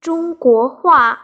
[0.00, 1.18] 中国话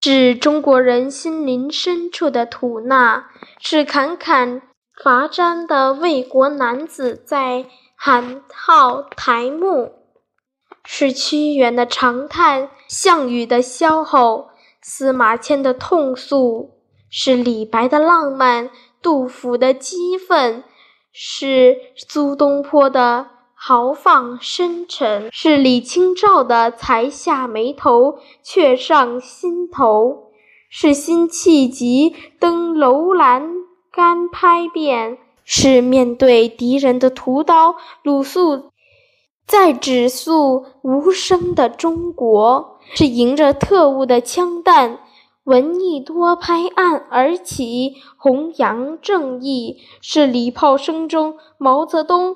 [0.00, 4.62] 是中国人心灵深处的吐纳，是侃侃
[5.04, 9.92] 伐毡的魏国男子在喊号台幕，
[10.82, 14.48] 是屈原的长叹，项羽的萧吼，
[14.80, 16.80] 司马迁的痛诉，
[17.10, 18.70] 是李白的浪漫，
[19.02, 20.64] 杜甫的激愤，
[21.12, 23.28] 是苏东坡的。
[23.70, 30.32] 豪放深沉，是李清照的才下眉头，却上心头；
[30.68, 33.48] 是辛弃疾登楼栏
[33.92, 38.72] 杆拍遍，是面对敌人的屠刀，鲁肃
[39.46, 44.98] 在指诉无声的中国；是迎着特务的枪弹，
[45.44, 52.34] 闻一多拍案而起，弘扬正义；是礼炮声中，毛泽东。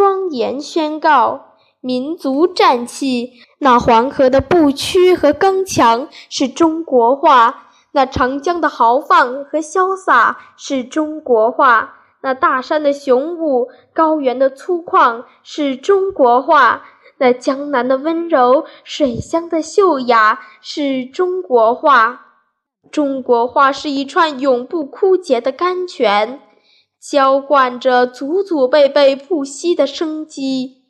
[0.00, 11.90] 庄严宣告民族战气，那黄河的不屈和刚强是中国话；那长江的豪放和潇洒是中国话；
[12.22, 16.80] 那大山的雄武、高原的粗犷是中国话；
[17.18, 22.22] 那江南的温柔、水乡的秀雅是中国话。
[22.90, 26.40] 中国话是一串永不枯竭的甘泉。
[27.00, 30.82] 浇灌着祖祖辈辈不息的生机。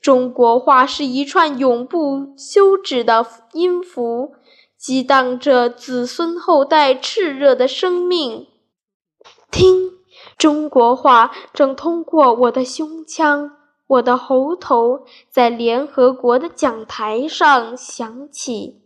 [0.00, 4.34] 中国话是一串永不休止的音符，
[4.78, 8.46] 激荡着子孙后代炽热的生命。
[9.50, 9.90] 听，
[10.38, 13.56] 中国话正通过我的胸腔、
[13.88, 18.82] 我的喉头，在联合国的讲台上响起，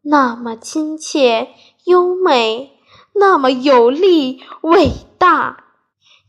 [0.00, 1.50] 那么亲切、
[1.84, 2.72] 优美，
[3.14, 5.64] 那么有力、伟大。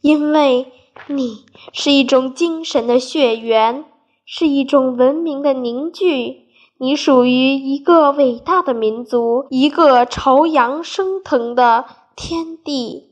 [0.02, 0.72] 因为
[1.08, 3.86] 你是一种精神的血缘，
[4.26, 6.44] 是一种文明的凝聚。
[6.78, 13.12] 你属于一个伟大的民族，一个朝阳升腾的天地。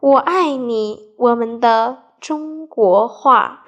[0.00, 3.63] 我爱你，我们的中国话。